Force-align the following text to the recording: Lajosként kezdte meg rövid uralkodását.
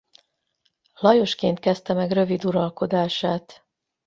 Lajosként 0.95 1.59
kezdte 1.59 1.93
meg 1.93 2.11
rövid 2.11 2.45
uralkodását. 2.45 3.65